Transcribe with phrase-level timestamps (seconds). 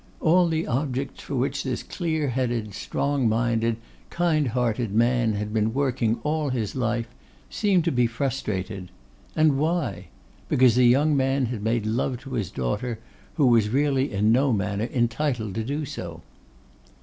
[0.19, 3.77] All the objects for which this clear headed, strong minded,
[4.09, 7.05] kind hearted man had been working all his life,
[7.51, 8.89] seemed to be frustrated.
[9.35, 10.07] And why?
[10.49, 12.97] Because a young man had made love to his daughter,
[13.35, 16.23] who was really in no manner entitled to do so.